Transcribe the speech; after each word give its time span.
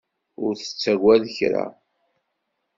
Ur 0.43 0.51
tettagad 0.55 1.23
kra. 1.37 1.65